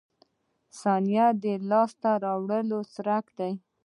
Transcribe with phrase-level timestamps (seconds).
[0.79, 3.53] •ثانیه د لاسته راوړنې څرک دی.